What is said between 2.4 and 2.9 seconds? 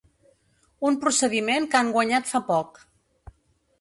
poc.